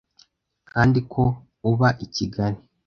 kandi 0.71 0.99
ko 1.11 1.23
uba 1.69 1.89
i 2.05 2.07
kigali 2.15 2.59